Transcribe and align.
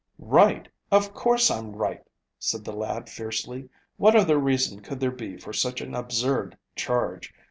"Right, 0.17 0.67
of 0.91 1.13
course 1.13 1.51
I'm 1.51 1.73
right," 1.73 2.01
said 2.39 2.65
the 2.65 2.73
lad 2.73 3.07
fiercely. 3.07 3.69
"What 3.97 4.15
other 4.15 4.39
reason 4.39 4.79
could 4.79 4.99
there 4.99 5.11
be 5.11 5.37
for 5.37 5.53
such 5.53 5.79
an 5.79 5.93
absurd 5.93 6.57
charge? 6.75 7.31